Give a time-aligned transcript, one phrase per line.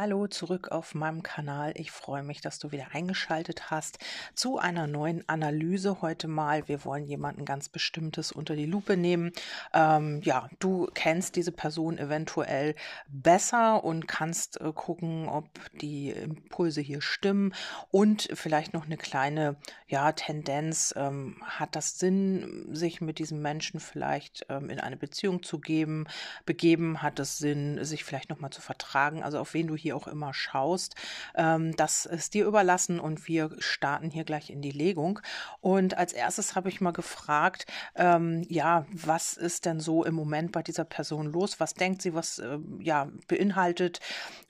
[0.00, 1.74] Hallo zurück auf meinem Kanal.
[1.76, 3.98] Ich freue mich, dass du wieder eingeschaltet hast
[4.32, 6.66] zu einer neuen Analyse heute mal.
[6.68, 9.30] Wir wollen jemanden ganz Bestimmtes unter die Lupe nehmen.
[9.74, 12.76] Ähm, ja, du kennst diese Person eventuell
[13.08, 15.50] besser und kannst äh, gucken, ob
[15.82, 17.52] die Impulse hier stimmen
[17.90, 19.56] und vielleicht noch eine kleine
[19.86, 20.94] ja, Tendenz.
[20.96, 26.06] Ähm, hat das Sinn, sich mit diesem Menschen vielleicht ähm, in eine Beziehung zu geben,
[26.46, 27.02] begeben?
[27.02, 29.22] Hat es Sinn, sich vielleicht nochmal zu vertragen?
[29.22, 30.94] Also auf wen du hier auch immer schaust.
[31.34, 35.20] Ähm, das ist dir überlassen und wir starten hier gleich in die Legung.
[35.60, 40.52] Und als erstes habe ich mal gefragt, ähm, ja, was ist denn so im Moment
[40.52, 41.60] bei dieser Person los?
[41.60, 44.00] Was denkt sie, was äh, ja beinhaltet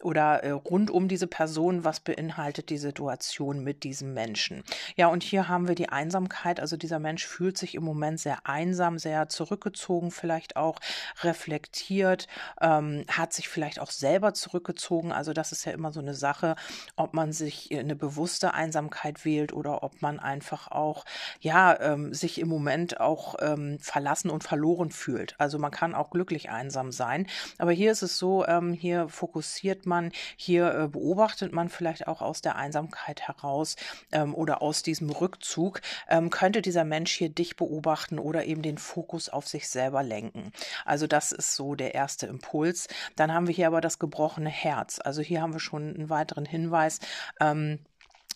[0.03, 4.63] oder äh, rund um diese Person, was beinhaltet die Situation mit diesem Menschen?
[4.97, 6.61] Ja, und hier haben wir die Einsamkeit.
[6.61, 10.79] Also dieser Mensch fühlt sich im Moment sehr einsam, sehr zurückgezogen, vielleicht auch
[11.23, 12.27] reflektiert,
[12.61, 15.13] ähm, hat sich vielleicht auch selber zurückgezogen.
[15.13, 16.57] Also das ist ja immer so eine Sache,
[16.97, 21.05] ob man sich eine bewusste Einsamkeit wählt oder ob man einfach auch,
[21.41, 25.35] ja, ähm, sich im Moment auch ähm, verlassen und verloren fühlt.
[25.39, 27.27] Also man kann auch glücklich einsam sein.
[27.59, 32.23] Aber hier ist es so, ähm, hier fokussiert man, hier äh, beobachtet man vielleicht auch
[32.23, 33.77] aus der Einsamkeit heraus
[34.13, 38.79] ähm, oder aus diesem Rückzug, ähm, könnte dieser Mensch hier dich beobachten oder eben den
[38.79, 40.53] Fokus auf sich selber lenken.
[40.85, 42.89] Also das ist so der erste Impuls.
[43.17, 45.01] Dann haben wir hier aber das gebrochene Herz.
[45.03, 47.01] Also hier haben wir schon einen weiteren Hinweis.
[47.41, 47.79] Ähm,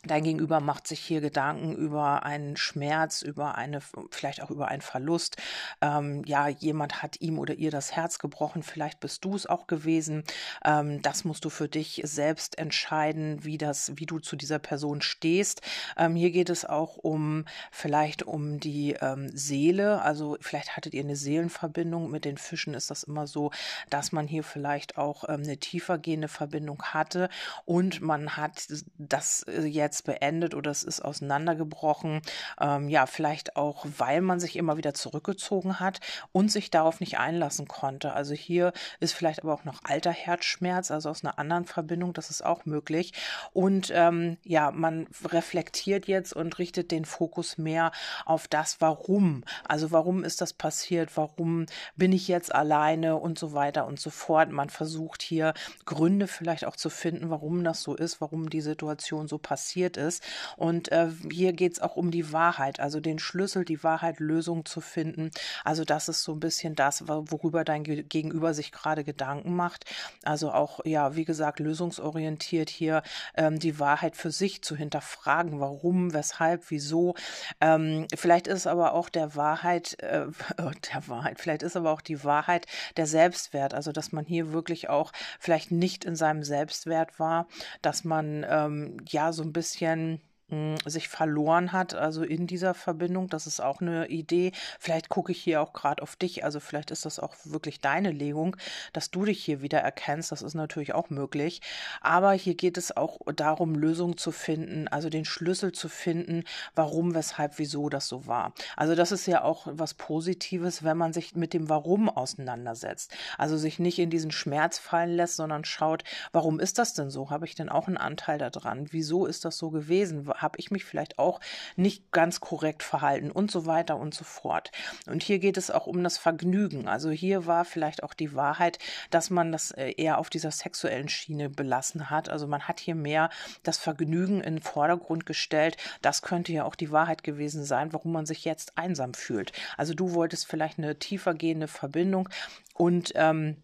[0.06, 4.82] Dein Gegenüber macht sich hier Gedanken über einen Schmerz, über eine, vielleicht auch über einen
[4.82, 5.36] Verlust.
[5.80, 9.66] Ähm, ja, jemand hat ihm oder ihr das Herz gebrochen, vielleicht bist du es auch
[9.66, 10.24] gewesen.
[10.64, 15.00] Ähm, das musst du für dich selbst entscheiden, wie das, wie du zu dieser Person
[15.00, 15.62] stehst.
[15.96, 20.02] Ähm, hier geht es auch um, vielleicht um die ähm, Seele.
[20.02, 22.10] Also vielleicht hattet ihr eine Seelenverbindung.
[22.10, 23.50] Mit den Fischen ist das immer so,
[23.90, 27.28] dass man hier vielleicht auch ähm, eine tiefergehende Verbindung hatte
[27.64, 28.66] und man hat
[28.98, 32.20] das äh, jetzt jetzt beendet oder es ist auseinandergebrochen.
[32.60, 36.00] Ähm, ja, vielleicht auch, weil man sich immer wieder zurückgezogen hat
[36.32, 38.12] und sich darauf nicht einlassen konnte.
[38.12, 42.30] Also hier ist vielleicht aber auch noch alter Herzschmerz, also aus einer anderen Verbindung, das
[42.30, 43.12] ist auch möglich.
[43.52, 47.92] Und ähm, ja, man reflektiert jetzt und richtet den Fokus mehr
[48.24, 49.44] auf das, warum.
[49.68, 51.16] Also warum ist das passiert?
[51.16, 51.66] Warum
[51.96, 54.50] bin ich jetzt alleine und so weiter und so fort.
[54.50, 59.28] Man versucht hier Gründe vielleicht auch zu finden, warum das so ist, warum die Situation
[59.28, 60.22] so passiert passiert ist.
[60.56, 64.64] Und äh, hier geht es auch um die Wahrheit, also den Schlüssel, die Wahrheit, Lösung
[64.64, 65.30] zu finden.
[65.64, 69.84] Also das ist so ein bisschen das, worüber dein Gegenüber sich gerade Gedanken macht.
[70.24, 73.02] Also auch, ja, wie gesagt, lösungsorientiert hier
[73.36, 75.60] ähm, die Wahrheit für sich zu hinterfragen.
[75.60, 77.14] Warum, weshalb, wieso.
[77.60, 80.26] Ähm, vielleicht ist aber auch der Wahrheit, äh,
[80.58, 83.74] der Wahrheit, vielleicht ist aber auch die Wahrheit der Selbstwert.
[83.74, 87.46] Also dass man hier wirklich auch vielleicht nicht in seinem Selbstwert war,
[87.82, 90.20] dass man ähm, ja so ein bisschen bisschen
[90.54, 93.28] hm, sich verloren hat, also in dieser Verbindung.
[93.28, 94.52] Das ist auch eine Idee.
[94.78, 96.44] Vielleicht gucke ich hier auch gerade auf dich.
[96.44, 98.56] Also vielleicht ist das auch wirklich deine Legung,
[98.92, 100.30] dass du dich hier wieder erkennst.
[100.30, 101.60] Das ist natürlich auch möglich.
[102.00, 106.44] Aber hier geht es auch darum, Lösungen zu finden, also den Schlüssel zu finden,
[106.74, 108.52] warum, weshalb, wieso das so war.
[108.76, 113.12] Also das ist ja auch was Positives, wenn man sich mit dem Warum auseinandersetzt.
[113.38, 117.30] Also sich nicht in diesen Schmerz fallen lässt, sondern schaut, warum ist das denn so?
[117.30, 118.86] Habe ich denn auch einen Anteil daran?
[118.90, 120.28] Wieso ist das so gewesen?
[120.44, 121.40] Habe ich mich vielleicht auch
[121.74, 124.70] nicht ganz korrekt verhalten und so weiter und so fort.
[125.06, 126.86] Und hier geht es auch um das Vergnügen.
[126.86, 128.78] Also hier war vielleicht auch die Wahrheit,
[129.10, 132.28] dass man das äh, eher auf dieser sexuellen Schiene belassen hat.
[132.28, 133.30] Also man hat hier mehr
[133.64, 135.76] das Vergnügen in den Vordergrund gestellt.
[136.02, 139.52] Das könnte ja auch die Wahrheit gewesen sein, warum man sich jetzt einsam fühlt.
[139.76, 142.28] Also du wolltest vielleicht eine tiefer gehende Verbindung
[142.74, 143.56] und ähm,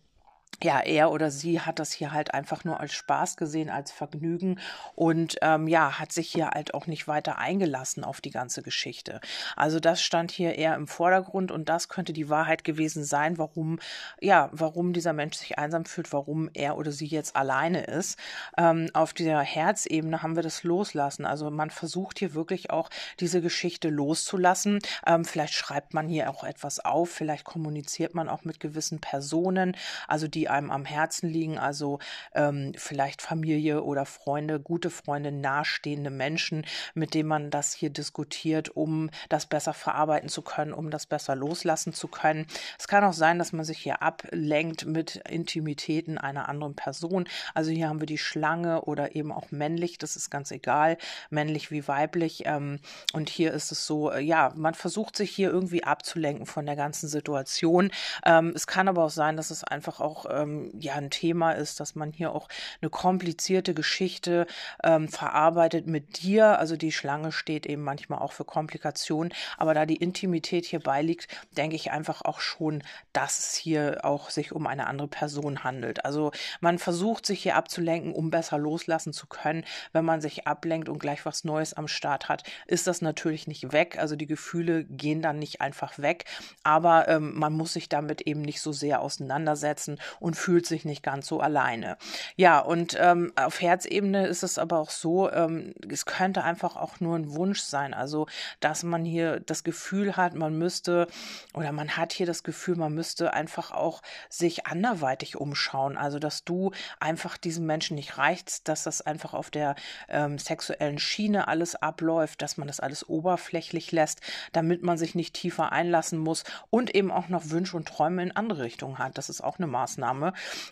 [0.63, 4.59] ja, er oder sie hat das hier halt einfach nur als Spaß gesehen, als Vergnügen
[4.95, 9.21] und ähm, ja, hat sich hier halt auch nicht weiter eingelassen auf die ganze Geschichte.
[9.57, 13.79] Also das stand hier eher im Vordergrund und das könnte die Wahrheit gewesen sein, warum,
[14.21, 18.19] ja, warum dieser Mensch sich einsam fühlt, warum er oder sie jetzt alleine ist.
[18.59, 21.25] Ähm, auf dieser Herzebene haben wir das loslassen.
[21.25, 24.81] Also man versucht hier wirklich auch diese Geschichte loszulassen.
[25.07, 29.75] Ähm, vielleicht schreibt man hier auch etwas auf, vielleicht kommuniziert man auch mit gewissen Personen,
[30.07, 31.99] also die einem am Herzen liegen, also
[32.35, 36.65] ähm, vielleicht Familie oder Freunde, gute Freunde, nahestehende Menschen,
[36.95, 41.37] mit denen man das hier diskutiert, um das besser verarbeiten zu können, um das besser
[41.37, 42.47] loslassen zu können.
[42.79, 47.29] Es kann auch sein, dass man sich hier ablenkt mit Intimitäten einer anderen Person.
[47.55, 50.97] Also hier haben wir die Schlange oder eben auch männlich, das ist ganz egal,
[51.31, 52.43] männlich wie weiblich.
[52.47, 52.81] Ähm,
[53.13, 56.77] und hier ist es so, äh, ja, man versucht sich hier irgendwie abzulenken von der
[56.77, 57.91] ganzen Situation.
[58.25, 61.81] Ähm, es kann aber auch sein, dass es einfach auch ähm, ja ein Thema ist,
[61.81, 62.49] dass man hier auch
[62.81, 64.47] eine komplizierte Geschichte
[64.83, 66.59] ähm, verarbeitet mit dir.
[66.59, 71.29] Also die Schlange steht eben manchmal auch für Komplikationen, aber da die Intimität hier beiliegt,
[71.57, 72.83] denke ich einfach auch schon,
[73.13, 76.05] dass es hier auch sich um eine andere Person handelt.
[76.05, 79.65] Also man versucht sich hier abzulenken, um besser loslassen zu können.
[79.93, 83.73] Wenn man sich ablenkt und gleich was Neues am Start hat, ist das natürlich nicht
[83.73, 83.99] weg.
[83.99, 86.25] Also die Gefühle gehen dann nicht einfach weg,
[86.63, 91.03] aber ähm, man muss sich damit eben nicht so sehr auseinandersetzen und fühlt sich nicht
[91.03, 91.97] ganz so alleine.
[92.37, 97.01] Ja, und ähm, auf Herzebene ist es aber auch so, ähm, es könnte einfach auch
[97.01, 97.95] nur ein Wunsch sein.
[97.95, 98.27] Also,
[98.61, 101.09] dass man hier das Gefühl hat, man müsste
[101.55, 105.97] oder man hat hier das Gefühl, man müsste einfach auch sich anderweitig umschauen.
[105.97, 106.71] Also, dass du
[107.01, 109.75] einfach diesem Menschen nicht reichst, dass das einfach auf der
[110.09, 114.21] ähm, sexuellen Schiene alles abläuft, dass man das alles oberflächlich lässt,
[114.53, 118.37] damit man sich nicht tiefer einlassen muss und eben auch noch Wünsche und Träume in
[118.37, 119.17] andere Richtungen hat.
[119.17, 120.10] Das ist auch eine Maßnahme.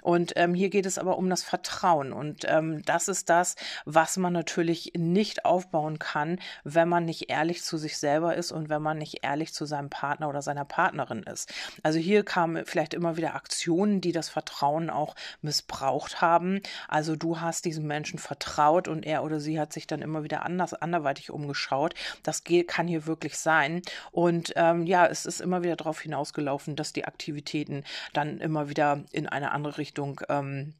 [0.03, 2.13] Und ähm, hier geht es aber um das Vertrauen.
[2.13, 7.63] Und ähm, das ist das, was man natürlich nicht aufbauen kann, wenn man nicht ehrlich
[7.63, 11.23] zu sich selber ist und wenn man nicht ehrlich zu seinem Partner oder seiner Partnerin
[11.23, 11.53] ist.
[11.83, 16.61] Also hier kamen vielleicht immer wieder Aktionen, die das Vertrauen auch missbraucht haben.
[16.89, 20.45] Also du hast diesem Menschen vertraut und er oder sie hat sich dann immer wieder
[20.45, 21.95] anders anderweitig umgeschaut.
[22.23, 23.83] Das kann hier wirklich sein.
[24.11, 29.03] Und ähm, ja, es ist immer wieder darauf hinausgelaufen, dass die Aktivitäten dann immer wieder
[29.13, 30.75] in eine andere Richtung ähm,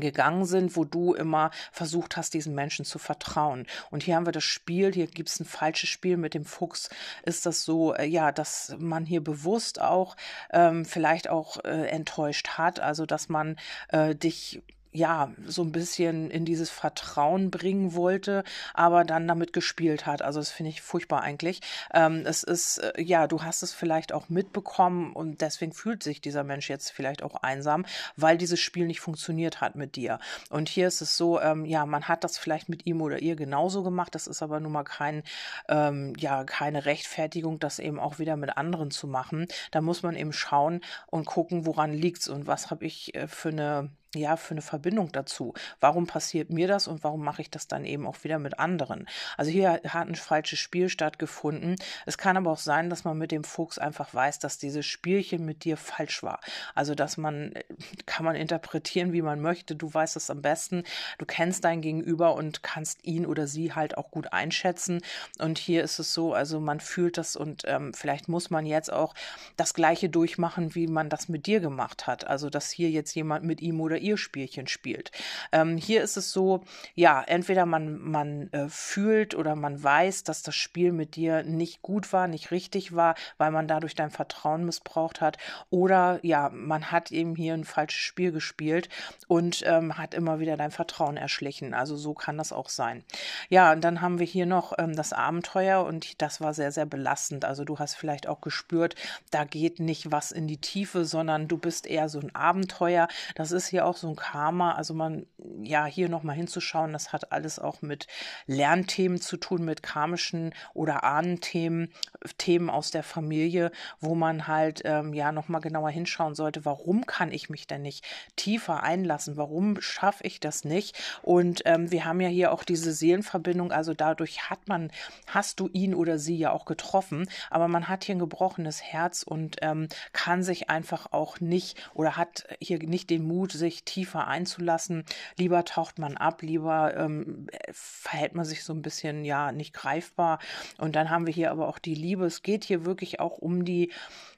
[0.00, 3.66] gegangen sind, wo du immer versucht hast, diesen Menschen zu vertrauen.
[3.90, 6.90] Und hier haben wir das Spiel, hier gibt es ein falsches Spiel mit dem Fuchs.
[7.24, 10.16] Ist das so, äh, ja, dass man hier bewusst auch
[10.50, 13.56] ähm, vielleicht auch äh, enttäuscht hat, also dass man
[13.88, 14.62] äh, dich
[14.92, 18.42] ja, so ein bisschen in dieses Vertrauen bringen wollte,
[18.72, 20.22] aber dann damit gespielt hat.
[20.22, 21.60] Also das finde ich furchtbar eigentlich.
[21.92, 26.20] Ähm, es ist, äh, ja, du hast es vielleicht auch mitbekommen und deswegen fühlt sich
[26.20, 27.84] dieser Mensch jetzt vielleicht auch einsam,
[28.16, 30.18] weil dieses Spiel nicht funktioniert hat mit dir.
[30.48, 33.36] Und hier ist es so, ähm, ja, man hat das vielleicht mit ihm oder ihr
[33.36, 34.14] genauso gemacht.
[34.14, 35.22] Das ist aber nun mal kein,
[35.68, 39.48] ähm, ja, keine Rechtfertigung, das eben auch wieder mit anderen zu machen.
[39.70, 43.50] Da muss man eben schauen und gucken, woran liegt's und was habe ich äh, für
[43.50, 45.54] eine ja, für eine Verbindung dazu?
[45.80, 49.06] Warum passiert mir das und warum mache ich das dann eben auch wieder mit anderen?
[49.36, 51.76] Also hier hat ein falsches Spiel stattgefunden.
[52.06, 55.44] Es kann aber auch sein, dass man mit dem Fuchs einfach weiß, dass dieses Spielchen
[55.44, 56.40] mit dir falsch war.
[56.74, 57.64] Also, dass man, äh,
[58.06, 59.76] kann man interpretieren, wie man möchte.
[59.76, 60.84] Du weißt es am besten.
[61.18, 65.02] Du kennst dein Gegenüber und kannst ihn oder sie halt auch gut einschätzen.
[65.38, 68.92] Und hier ist es so, also man fühlt das und ähm, vielleicht muss man jetzt
[68.92, 69.14] auch
[69.56, 72.26] das Gleiche durchmachen, wie man das mit dir gemacht hat.
[72.26, 75.10] Also, dass hier jetzt jemand mit ihm oder ihr Spielchen spielt.
[75.52, 76.62] Ähm, hier ist es so,
[76.94, 81.82] ja, entweder man, man äh, fühlt oder man weiß, dass das Spiel mit dir nicht
[81.82, 85.38] gut war, nicht richtig war, weil man dadurch dein Vertrauen missbraucht hat.
[85.70, 88.88] Oder ja, man hat eben hier ein falsches Spiel gespielt
[89.26, 91.74] und ähm, hat immer wieder dein Vertrauen erschlichen.
[91.74, 93.04] Also so kann das auch sein.
[93.48, 96.86] Ja, und dann haben wir hier noch ähm, das Abenteuer und das war sehr, sehr
[96.86, 97.44] belastend.
[97.44, 98.94] Also du hast vielleicht auch gespürt,
[99.30, 103.08] da geht nicht was in die Tiefe, sondern du bist eher so ein Abenteuer.
[103.34, 104.72] Das ist hier auch so ein Karma.
[104.72, 105.26] Also man,
[105.62, 108.06] ja, hier nochmal hinzuschauen, das hat alles auch mit
[108.46, 111.92] Lernthemen zu tun, mit karmischen oder Ahnenthemen,
[112.36, 113.70] Themen aus der Familie,
[114.00, 118.04] wo man halt, ähm, ja, nochmal genauer hinschauen sollte, warum kann ich mich denn nicht
[118.36, 119.36] tiefer einlassen?
[119.36, 120.98] Warum schaffe ich das nicht?
[121.22, 124.90] Und ähm, wir haben ja hier auch diese Seelenverbindung, also dadurch hat man,
[125.26, 129.22] hast du ihn oder sie ja auch getroffen, aber man hat hier ein gebrochenes Herz
[129.22, 134.26] und ähm, kann sich einfach auch nicht oder hat hier nicht den Mut, sich tiefer
[134.26, 135.04] einzulassen.
[135.36, 140.38] Lieber taucht man ab, lieber ähm, verhält man sich so ein bisschen, ja, nicht greifbar.
[140.78, 142.24] Und dann haben wir hier aber auch die Liebe.
[142.26, 143.92] Es geht hier wirklich auch um die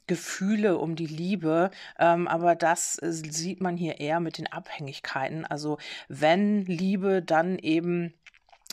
[0.07, 1.71] Gefühle, um die Liebe.
[1.99, 5.45] Ähm, aber das äh, sieht man hier eher mit den Abhängigkeiten.
[5.45, 5.79] Also
[6.09, 8.15] wenn Liebe, dann eben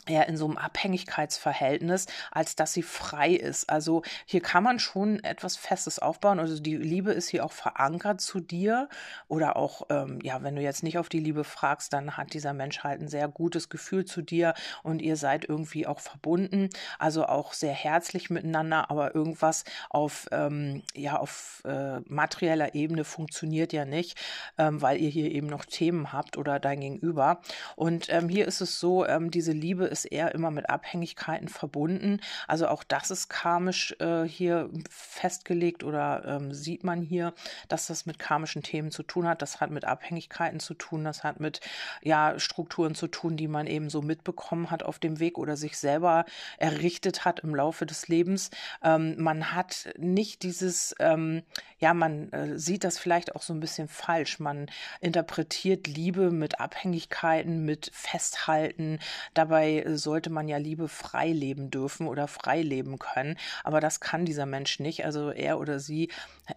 [0.08, 3.70] eher in so einem Abhängigkeitsverhältnis, als dass sie frei ist.
[3.70, 6.38] Also hier kann man schon etwas Festes aufbauen.
[6.38, 8.88] Also die Liebe ist hier auch verankert zu dir.
[9.28, 12.52] Oder auch, ähm, ja, wenn du jetzt nicht auf die Liebe fragst, dann hat dieser
[12.52, 16.70] Mensch halt ein sehr gutes Gefühl zu dir und ihr seid irgendwie auch verbunden.
[16.98, 23.72] Also auch sehr herzlich miteinander, aber irgendwas auf, ähm, ja, auf äh, materieller Ebene funktioniert
[23.72, 24.18] ja nicht,
[24.58, 27.40] ähm, weil ihr hier eben noch Themen habt oder dein Gegenüber.
[27.76, 31.48] Und ähm, hier ist es so, ähm, diese Liebe ist ist eher immer mit Abhängigkeiten
[31.48, 32.20] verbunden.
[32.46, 37.34] Also auch das ist karmisch äh, hier festgelegt oder ähm, sieht man hier,
[37.68, 39.42] dass das mit karmischen Themen zu tun hat.
[39.42, 41.60] Das hat mit Abhängigkeiten zu tun, das hat mit
[42.02, 45.78] ja, Strukturen zu tun, die man eben so mitbekommen hat auf dem Weg oder sich
[45.78, 46.24] selber
[46.58, 48.50] errichtet hat im Laufe des Lebens.
[48.82, 51.42] Ähm, man hat nicht dieses, ähm,
[51.78, 54.38] ja, man äh, sieht das vielleicht auch so ein bisschen falsch.
[54.38, 54.66] Man
[55.00, 58.98] interpretiert Liebe mit Abhängigkeiten, mit Festhalten.
[59.34, 63.36] Dabei sollte man ja Liebe frei leben dürfen oder frei leben können.
[63.64, 65.04] Aber das kann dieser Mensch nicht.
[65.04, 66.10] Also er oder sie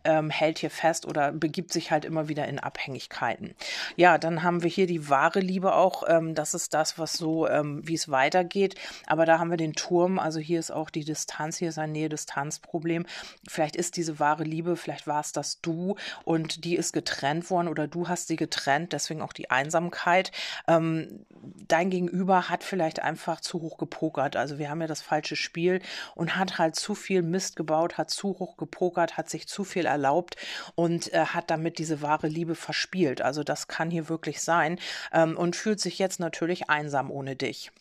[0.04, 3.56] ähm, hält hier fest oder begibt sich halt immer wieder in Abhängigkeiten.
[3.96, 6.04] Ja, dann haben wir hier die wahre Liebe auch.
[6.08, 8.76] Ähm, das ist das, was so, ähm, wie es weitergeht.
[9.08, 10.20] Aber da haben wir den Turm.
[10.20, 13.06] Also hier ist auch die Distanz, hier ist ein Nähe-Distanz-Problem.
[13.48, 17.68] Vielleicht ist diese wahre Liebe, vielleicht war es das Du und die ist getrennt worden
[17.68, 20.32] oder du hast sie getrennt, deswegen auch die Einsamkeit.
[20.68, 21.26] Ähm,
[21.68, 24.36] dein Gegenüber hat vielleicht einfach zu hoch gepokert.
[24.36, 25.80] Also wir haben ja das falsche Spiel
[26.16, 29.86] und hat halt zu viel Mist gebaut, hat zu hoch gepokert, hat sich zu viel
[29.86, 30.38] erlaubt
[30.74, 33.22] und äh, hat damit diese wahre Liebe verspielt.
[33.22, 34.80] Also das kann hier wirklich sein
[35.14, 37.72] ähm, und fühlt sich jetzt natürlich einsam ohne dich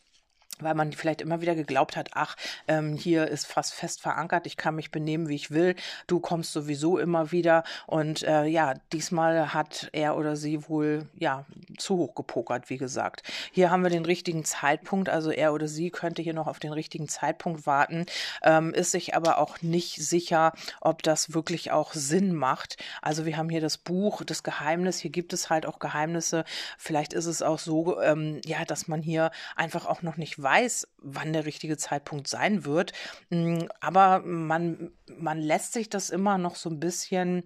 [0.62, 2.36] weil man vielleicht immer wieder geglaubt hat, ach,
[2.68, 5.74] ähm, hier ist fast fest verankert, ich kann mich benehmen, wie ich will,
[6.06, 7.64] du kommst sowieso immer wieder.
[7.86, 11.44] Und äh, ja, diesmal hat er oder sie wohl ja
[11.78, 13.22] zu hoch gepokert, wie gesagt.
[13.52, 16.72] Hier haben wir den richtigen Zeitpunkt, also er oder sie könnte hier noch auf den
[16.72, 18.06] richtigen Zeitpunkt warten,
[18.42, 22.76] ähm, ist sich aber auch nicht sicher, ob das wirklich auch Sinn macht.
[23.02, 26.44] Also wir haben hier das Buch, das Geheimnis, hier gibt es halt auch Geheimnisse.
[26.78, 30.49] Vielleicht ist es auch so, ähm, ja, dass man hier einfach auch noch nicht weiß,
[30.50, 32.92] weiß, wann der richtige Zeitpunkt sein wird.
[33.30, 37.44] Mm, aber man, man lässt sich das immer noch so ein bisschen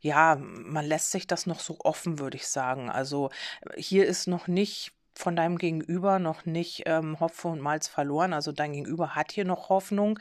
[0.00, 2.88] ja, man lässt sich das noch so offen, würde ich sagen.
[2.88, 3.30] Also
[3.76, 8.32] hier ist noch nicht von deinem Gegenüber noch nicht ähm, Hopfen und Malz verloren.
[8.32, 10.20] Also dein Gegenüber hat hier noch Hoffnung.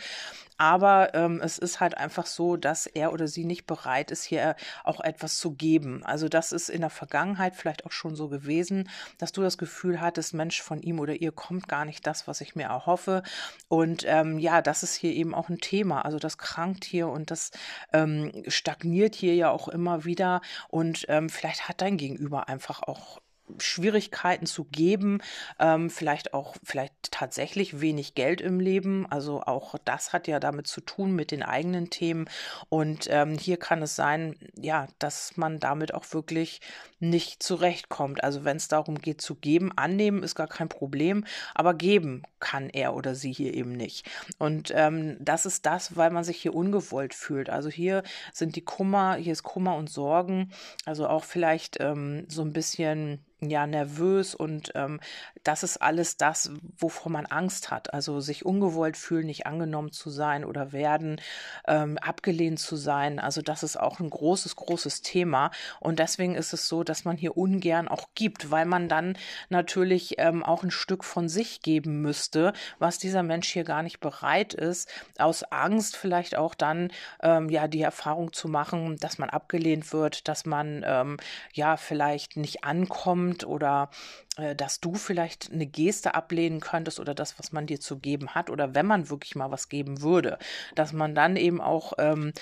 [0.57, 4.55] Aber ähm, es ist halt einfach so, dass er oder sie nicht bereit ist, hier
[4.83, 6.03] auch etwas zu geben.
[6.03, 8.89] Also das ist in der Vergangenheit vielleicht auch schon so gewesen,
[9.19, 12.41] dass du das Gefühl hattest, Mensch, von ihm oder ihr kommt gar nicht das, was
[12.41, 13.21] ich mir erhoffe.
[13.67, 16.05] Und ähm, ja, das ist hier eben auch ein Thema.
[16.05, 17.51] Also das krankt hier und das
[17.93, 20.41] ähm, stagniert hier ja auch immer wieder.
[20.69, 23.19] Und ähm, vielleicht hat dein Gegenüber einfach auch
[23.59, 25.21] Schwierigkeiten zu geben,
[25.59, 29.05] ähm, vielleicht auch, vielleicht tatsächlich wenig Geld im Leben.
[29.09, 32.29] Also auch das hat ja damit zu tun mit den eigenen Themen.
[32.69, 36.61] Und ähm, hier kann es sein, ja, dass man damit auch wirklich
[36.99, 38.23] nicht zurechtkommt.
[38.23, 42.69] Also wenn es darum geht zu geben, annehmen ist gar kein Problem, aber geben kann
[42.69, 44.09] er oder sie hier eben nicht.
[44.39, 47.49] Und ähm, das ist das, weil man sich hier ungewollt fühlt.
[47.49, 50.51] Also hier sind die Kummer, hier ist Kummer und Sorgen,
[50.85, 54.99] also auch vielleicht ähm, so ein bisschen ja nervös und ähm,
[55.43, 57.93] das ist alles das, wovor man Angst hat.
[57.93, 61.21] Also sich ungewollt fühlen, nicht angenommen zu sein oder werden,
[61.67, 63.19] ähm, abgelehnt zu sein.
[63.19, 65.51] Also das ist auch ein großes, großes Thema.
[65.79, 69.17] Und deswegen ist es so, dass man hier ungern auch gibt, weil man dann
[69.49, 73.99] natürlich ähm, auch ein Stück von sich geben müsste, was dieser Mensch hier gar nicht
[73.99, 74.89] bereit ist,
[75.19, 76.91] aus Angst vielleicht auch dann
[77.21, 81.17] ähm, ja die Erfahrung zu machen, dass man abgelehnt wird, dass man ähm,
[81.53, 83.89] ja vielleicht nicht ankommt kommt oder
[84.37, 88.29] äh, dass du vielleicht eine Geste ablehnen könntest oder das, was man dir zu geben
[88.35, 90.37] hat oder wenn man wirklich mal was geben würde,
[90.75, 92.33] dass man dann eben auch ähm,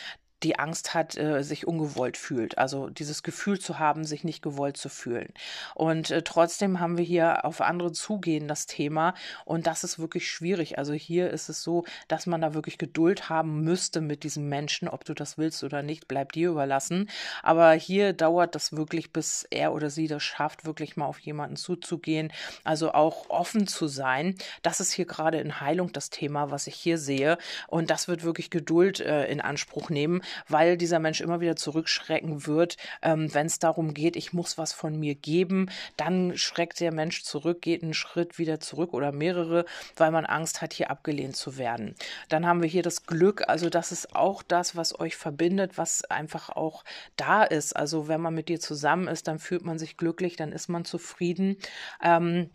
[0.46, 2.60] die Angst hat, äh, sich ungewollt fühlt.
[2.60, 5.34] Also dieses Gefühl zu haben, sich nicht gewollt zu fühlen.
[5.74, 10.30] Und äh, trotzdem haben wir hier auf andere zugehen das Thema und das ist wirklich
[10.30, 10.78] schwierig.
[10.78, 14.88] Also hier ist es so, dass man da wirklich Geduld haben müsste mit diesem Menschen,
[14.88, 17.10] ob du das willst oder nicht, bleibt dir überlassen.
[17.42, 21.56] Aber hier dauert das wirklich, bis er oder sie das schafft, wirklich mal auf jemanden
[21.56, 22.32] zuzugehen.
[22.64, 24.36] Also auch offen zu sein.
[24.62, 27.40] Das ist hier gerade in Heilung das Thema, was ich hier sehe.
[27.68, 32.46] Und das wird wirklich Geduld äh, in Anspruch nehmen weil dieser Mensch immer wieder zurückschrecken
[32.48, 36.94] wird, ähm, wenn es darum geht, ich muss was von mir geben, dann schreckt der
[36.94, 39.66] Mensch zurück, geht einen Schritt wieder zurück oder mehrere,
[39.96, 41.96] weil man Angst hat, hier abgelehnt zu werden.
[42.30, 46.04] Dann haben wir hier das Glück, also das ist auch das, was euch verbindet, was
[46.06, 46.84] einfach auch
[47.16, 47.76] da ist.
[47.76, 50.86] Also wenn man mit dir zusammen ist, dann fühlt man sich glücklich, dann ist man
[50.86, 51.58] zufrieden.
[52.04, 52.50] Ähm,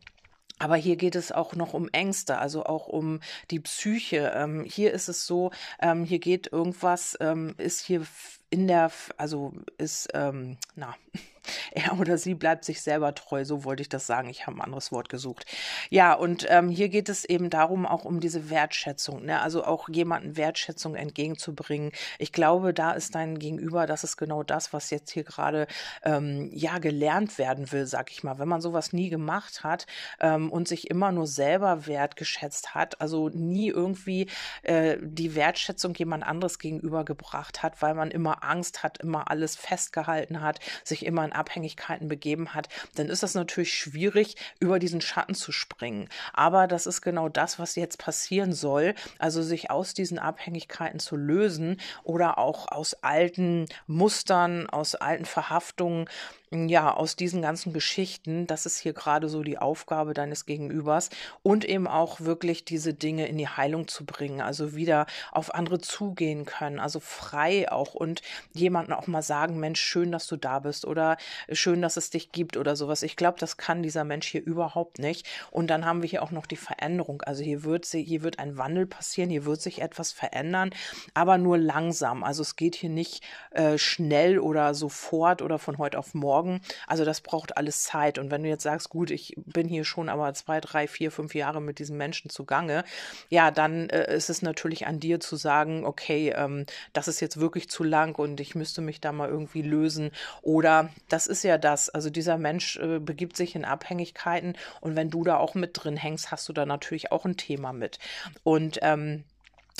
[0.60, 4.32] aber hier geht es auch noch um Ängste, also auch um die Psyche.
[4.34, 5.50] Ähm, hier ist es so,
[5.80, 8.02] ähm, hier geht irgendwas, ähm, ist hier
[8.50, 10.94] in der, also ist, ähm, na,
[11.72, 14.28] er oder sie bleibt sich selber treu, so wollte ich das sagen.
[14.28, 15.46] Ich habe ein anderes Wort gesucht.
[15.88, 19.40] Ja, und ähm, hier geht es eben darum, auch um diese Wertschätzung, ne?
[19.40, 21.92] also auch jemanden Wertschätzung entgegenzubringen.
[22.18, 25.66] Ich glaube, da ist dein Gegenüber, das ist genau das, was jetzt hier gerade
[26.02, 28.38] ähm, ja gelernt werden will, sag ich mal.
[28.38, 29.86] Wenn man sowas nie gemacht hat
[30.20, 34.28] ähm, und sich immer nur selber wertgeschätzt hat, also nie irgendwie
[34.62, 40.40] äh, die Wertschätzung jemand anderes gegenübergebracht hat, weil man immer Angst hat, immer alles festgehalten
[40.40, 45.34] hat, sich immer in Abhängigkeiten begeben hat, dann ist das natürlich schwierig, über diesen Schatten
[45.34, 46.08] zu springen.
[46.32, 48.94] Aber das ist genau das, was jetzt passieren soll.
[49.18, 56.08] Also sich aus diesen Abhängigkeiten zu lösen oder auch aus alten Mustern, aus alten Verhaftungen
[56.52, 61.08] ja, aus diesen ganzen Geschichten, das ist hier gerade so die Aufgabe deines Gegenübers
[61.44, 65.78] und eben auch wirklich diese Dinge in die Heilung zu bringen, also wieder auf andere
[65.78, 70.58] zugehen können, also frei auch und jemanden auch mal sagen, Mensch, schön, dass du da
[70.58, 71.18] bist oder
[71.52, 73.04] schön, dass es dich gibt oder sowas.
[73.04, 75.28] Ich glaube, das kann dieser Mensch hier überhaupt nicht.
[75.52, 77.22] Und dann haben wir hier auch noch die Veränderung.
[77.22, 80.70] Also hier wird sie, hier wird ein Wandel passieren, hier wird sich etwas verändern,
[81.14, 82.24] aber nur langsam.
[82.24, 86.60] Also es geht hier nicht äh, schnell oder sofort oder von heute auf morgen morgen.
[86.86, 88.18] Also das braucht alles Zeit.
[88.18, 91.34] Und wenn du jetzt sagst, gut, ich bin hier schon aber zwei, drei, vier, fünf
[91.34, 92.84] Jahre mit diesen Menschen zugange,
[93.28, 97.40] ja, dann äh, ist es natürlich an dir zu sagen, okay, ähm, das ist jetzt
[97.40, 100.10] wirklich zu lang und ich müsste mich da mal irgendwie lösen.
[100.42, 101.90] Oder das ist ja das.
[101.90, 105.96] Also dieser Mensch äh, begibt sich in Abhängigkeiten und wenn du da auch mit drin
[105.96, 107.98] hängst, hast du da natürlich auch ein Thema mit.
[108.44, 109.24] Und ähm,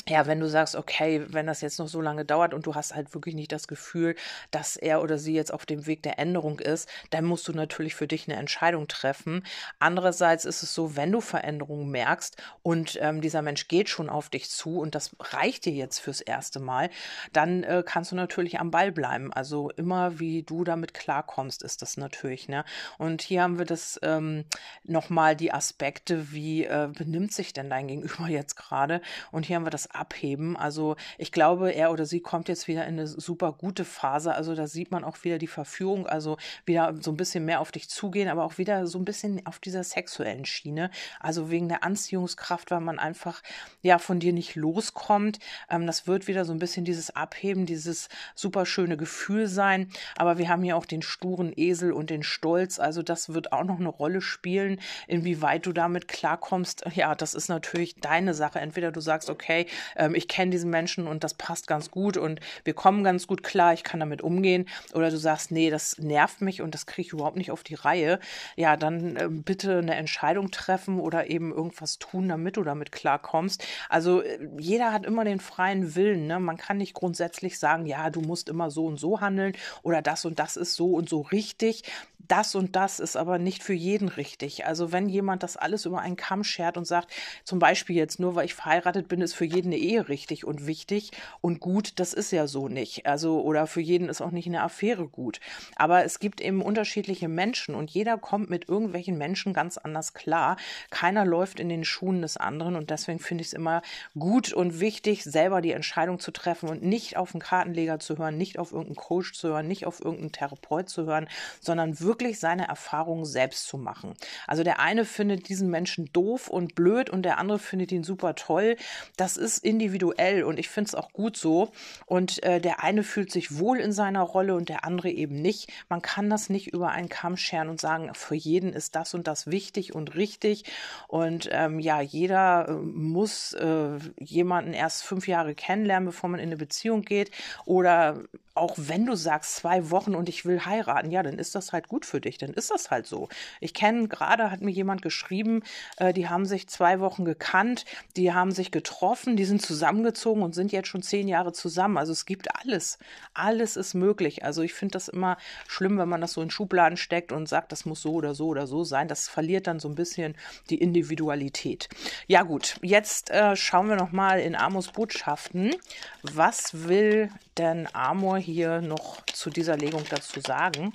[0.07, 2.95] ja, wenn du sagst, okay, wenn das jetzt noch so lange dauert und du hast
[2.95, 4.15] halt wirklich nicht das Gefühl,
[4.49, 7.93] dass er oder sie jetzt auf dem Weg der Änderung ist, dann musst du natürlich
[7.93, 9.43] für dich eine Entscheidung treffen.
[9.79, 14.29] Andererseits ist es so, wenn du Veränderungen merkst und ähm, dieser Mensch geht schon auf
[14.29, 16.89] dich zu und das reicht dir jetzt fürs erste Mal,
[17.31, 19.31] dann äh, kannst du natürlich am Ball bleiben.
[19.31, 22.49] Also immer wie du damit klarkommst, ist das natürlich.
[22.49, 22.65] Ne?
[22.97, 24.45] Und hier haben wir das ähm,
[24.83, 29.01] nochmal die Aspekte, wie äh, benimmt sich denn dein Gegenüber jetzt gerade?
[29.31, 30.57] Und hier haben wir das abheben.
[30.57, 34.33] Also ich glaube, er oder sie kommt jetzt wieder in eine super gute Phase.
[34.33, 37.71] Also da sieht man auch wieder die Verführung, also wieder so ein bisschen mehr auf
[37.71, 40.89] dich zugehen, aber auch wieder so ein bisschen auf dieser sexuellen Schiene.
[41.19, 43.41] Also wegen der Anziehungskraft, weil man einfach
[43.81, 45.39] ja von dir nicht loskommt.
[45.69, 49.89] Ähm, das wird wieder so ein bisschen dieses Abheben, dieses super schöne Gefühl sein.
[50.15, 52.79] Aber wir haben hier auch den sturen Esel und den Stolz.
[52.79, 56.85] Also das wird auch noch eine Rolle spielen, inwieweit du damit klarkommst.
[56.93, 58.59] Ja, das ist natürlich deine Sache.
[58.59, 62.39] Entweder du sagst, okay, ähm, ich kenne diesen Menschen und das passt ganz gut und
[62.63, 64.65] wir kommen ganz gut klar, ich kann damit umgehen.
[64.93, 67.75] Oder du sagst, nee, das nervt mich und das kriege ich überhaupt nicht auf die
[67.75, 68.19] Reihe.
[68.55, 73.65] Ja, dann äh, bitte eine Entscheidung treffen oder eben irgendwas tun, damit du damit klarkommst.
[73.89, 76.27] Also äh, jeder hat immer den freien Willen.
[76.27, 76.39] Ne?
[76.39, 79.53] Man kann nicht grundsätzlich sagen, ja, du musst immer so und so handeln
[79.83, 81.83] oder das und das ist so und so richtig
[82.27, 84.65] das und das ist aber nicht für jeden richtig.
[84.65, 87.11] Also wenn jemand das alles über einen Kamm schert und sagt,
[87.43, 90.67] zum Beispiel jetzt nur, weil ich verheiratet bin, ist für jeden eine Ehe richtig und
[90.67, 93.05] wichtig und gut, das ist ja so nicht.
[93.05, 95.39] Also oder für jeden ist auch nicht eine Affäre gut.
[95.75, 100.57] Aber es gibt eben unterschiedliche Menschen und jeder kommt mit irgendwelchen Menschen ganz anders klar.
[100.89, 103.81] Keiner läuft in den Schuhen des anderen und deswegen finde ich es immer
[104.17, 108.37] gut und wichtig, selber die Entscheidung zu treffen und nicht auf einen Kartenleger zu hören,
[108.37, 111.27] nicht auf irgendeinen Coach zu hören, nicht auf irgendeinen Therapeut zu hören,
[111.59, 114.13] sondern wirklich wirklich seine Erfahrungen selbst zu machen.
[114.45, 118.35] Also der eine findet diesen Menschen doof und blöd und der andere findet ihn super
[118.35, 118.77] toll.
[119.17, 121.71] Das ist individuell und ich finde es auch gut so.
[122.05, 125.71] Und äh, der eine fühlt sich wohl in seiner Rolle und der andere eben nicht.
[125.89, 129.27] Man kann das nicht über einen Kamm scheren und sagen, für jeden ist das und
[129.27, 130.65] das wichtig und richtig.
[131.07, 136.49] Und ähm, ja, jeder äh, muss äh, jemanden erst fünf Jahre kennenlernen, bevor man in
[136.49, 137.31] eine Beziehung geht.
[137.65, 138.21] Oder
[138.53, 141.87] auch wenn du sagst zwei Wochen und ich will heiraten, ja, dann ist das halt
[141.87, 143.29] gut für dich, dann ist das halt so.
[143.59, 145.63] Ich kenne gerade, hat mir jemand geschrieben,
[145.97, 147.85] äh, die haben sich zwei Wochen gekannt,
[148.15, 151.97] die haben sich getroffen, die sind zusammengezogen und sind jetzt schon zehn Jahre zusammen.
[151.97, 152.97] Also es gibt alles,
[153.33, 154.43] alles ist möglich.
[154.43, 155.37] Also ich finde das immer
[155.67, 158.47] schlimm, wenn man das so in Schubladen steckt und sagt, das muss so oder so
[158.47, 159.07] oder so sein.
[159.07, 160.35] Das verliert dann so ein bisschen
[160.69, 161.89] die Individualität.
[162.27, 165.75] Ja gut, jetzt äh, schauen wir noch mal in Amos Botschaften.
[166.23, 170.93] Was will denn Amor hier noch zu dieser Legung dazu sagen?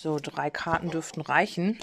[0.00, 1.76] So, drei Karten dürften reichen.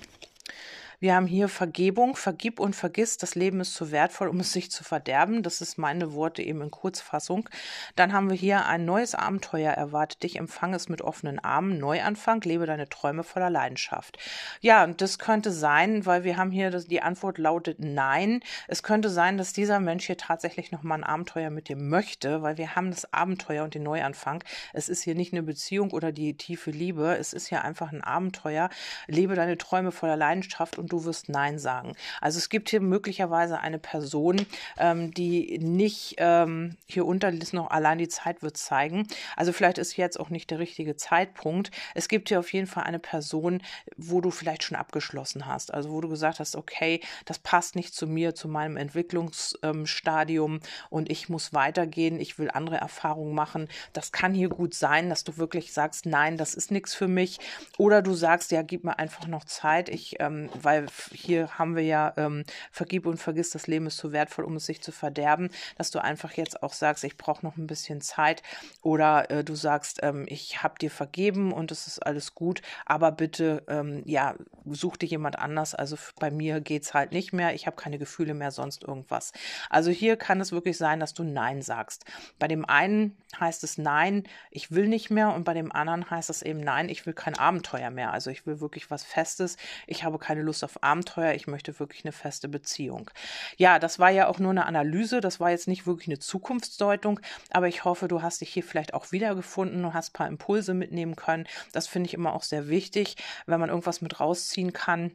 [1.00, 4.72] Wir haben hier Vergebung, vergib und vergiss, das Leben ist zu wertvoll, um es sich
[4.72, 5.44] zu verderben.
[5.44, 7.50] Das ist meine Worte eben in Kurzfassung.
[7.96, 12.42] Dann haben wir hier ein neues Abenteuer erwartet dich, empfange es mit offenen Armen, Neuanfang,
[12.42, 14.18] lebe deine Träume voller Leidenschaft.
[14.62, 18.42] Ja, und das könnte sein, weil wir haben hier, das, die Antwort lautet nein.
[18.68, 22.58] Es könnte sein, dass dieser Mensch hier tatsächlich nochmal ein Abenteuer mit dir möchte, weil
[22.58, 24.44] wir haben das Abenteuer und den Neuanfang.
[24.74, 28.04] Es ist hier nicht eine Beziehung oder die tiefe Liebe, es ist hier einfach ein
[28.04, 28.70] Abenteuer.
[29.08, 31.94] Lebe deine Träume voller Leidenschaft und du wirst Nein sagen.
[32.22, 34.46] Also es gibt hier möglicherweise eine Person,
[34.78, 39.08] ähm, die nicht ähm, hier unter ist noch allein die Zeit wird zeigen.
[39.36, 41.72] Also vielleicht ist jetzt auch nicht der richtige Zeitpunkt.
[41.94, 43.62] Es gibt hier auf jeden Fall eine Person,
[43.98, 45.74] wo du vielleicht schon abgeschlossen hast.
[45.74, 50.60] Also wo du gesagt hast, okay, das passt nicht zu mir, zu meinem Entwicklungsstadium ähm,
[50.90, 53.68] und ich muss weitergehen, ich will andere Erfahrungen machen.
[53.94, 57.40] Das kann hier gut sein, dass du wirklich sagst, nein, das ist nichts für mich.
[57.78, 59.90] Oder du sagst, ja, gib mir einfach noch Zeit.
[59.90, 60.75] Ich, ähm, weil
[61.12, 64.66] hier haben wir ja, ähm, vergib und vergiss, das Leben ist zu wertvoll, um es
[64.66, 68.44] sich zu verderben, dass du einfach jetzt auch sagst, ich brauche noch ein bisschen Zeit.
[68.82, 73.12] Oder äh, du sagst, ähm, ich habe dir vergeben und es ist alles gut, aber
[73.12, 74.36] bitte, ähm, ja,
[74.66, 75.76] such dir jemand anders.
[75.76, 77.54] Also bei mir geht es halt nicht mehr.
[77.54, 79.32] Ich habe keine Gefühle mehr, sonst irgendwas.
[79.70, 82.06] Also hier kann es wirklich sein, dass du Nein sagst.
[82.40, 86.30] Bei dem einen heißt es Nein, ich will nicht mehr und bei dem anderen heißt
[86.30, 88.12] es eben Nein, ich will kein Abenteuer mehr.
[88.14, 89.58] Also ich will wirklich was Festes.
[89.88, 91.34] Ich habe keine Lust auf Abenteuer.
[91.34, 93.10] Ich möchte wirklich eine feste Beziehung.
[93.58, 95.22] Ja, das war ja auch nur eine Analyse.
[95.22, 97.20] Das war jetzt nicht wirklich eine Zukunftsdeutung,
[97.52, 100.74] aber ich hoffe, du hast dich hier vielleicht auch wiedergefunden und hast ein paar Impulse
[100.74, 101.48] mitnehmen können.
[101.72, 105.12] Das finde ich immer auch sehr wichtig, wenn man irgendwas mit rausziehen kann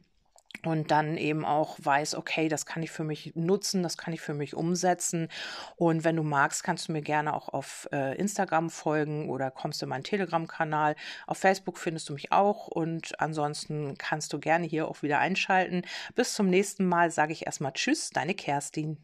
[0.64, 4.20] und dann eben auch weiß, okay, das kann ich für mich nutzen, das kann ich
[4.20, 5.28] für mich umsetzen.
[5.76, 9.82] Und wenn du magst, kannst du mir gerne auch auf äh, Instagram folgen oder kommst
[9.82, 10.96] in meinen Telegram-Kanal.
[11.26, 15.82] Auf Facebook findest du mich auch und ansonsten kannst du gerne hier auch wieder einschalten.
[16.14, 18.98] Bis zum nächsten Mal sage ich erstmal Tschüss, deine Kerstin.